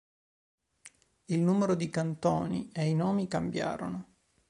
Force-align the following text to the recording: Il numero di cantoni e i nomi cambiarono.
Il 1.25 1.39
numero 1.41 1.75
di 1.75 1.87
cantoni 1.91 2.71
e 2.73 2.85
i 2.87 2.95
nomi 2.95 3.27
cambiarono. 3.27 4.15